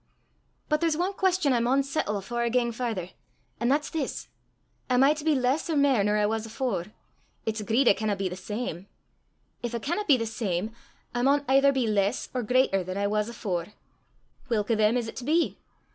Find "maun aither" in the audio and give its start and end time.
11.21-11.71